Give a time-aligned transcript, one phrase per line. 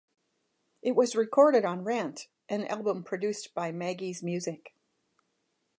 [0.81, 4.73] It was recorded on "Rant", an album produced by Maggie's Music.